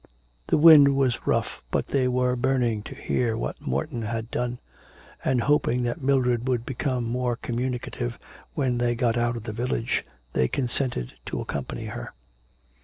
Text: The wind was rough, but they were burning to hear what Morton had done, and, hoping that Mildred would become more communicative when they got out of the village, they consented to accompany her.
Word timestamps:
The 0.47 0.57
wind 0.57 0.95
was 0.97 1.27
rough, 1.27 1.61
but 1.69 1.89
they 1.89 2.07
were 2.07 2.35
burning 2.35 2.81
to 2.85 2.95
hear 2.95 3.37
what 3.37 3.61
Morton 3.61 4.01
had 4.01 4.31
done, 4.31 4.57
and, 5.23 5.41
hoping 5.41 5.83
that 5.83 6.01
Mildred 6.01 6.47
would 6.47 6.65
become 6.65 7.03
more 7.03 7.35
communicative 7.35 8.17
when 8.55 8.79
they 8.79 8.95
got 8.95 9.15
out 9.15 9.37
of 9.37 9.43
the 9.43 9.53
village, 9.53 10.03
they 10.33 10.47
consented 10.47 11.13
to 11.27 11.39
accompany 11.39 11.85
her. 11.85 12.13